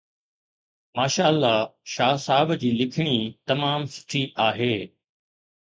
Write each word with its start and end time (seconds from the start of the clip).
ماشاءالله 0.97 1.57
شاهه 1.93 2.17
صاحب 2.27 2.49
جي 2.63 2.71
لکڻي 2.81 3.15
تمام 3.49 3.79
سٺي 3.95 4.21
آهي 4.49 4.75